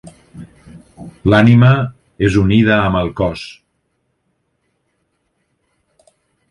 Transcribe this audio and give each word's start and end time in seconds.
L'ànima 1.31 1.69
és 2.29 2.39
unida 2.45 2.79
amb 2.87 2.99
el 3.05 3.13
cos. 3.21 3.45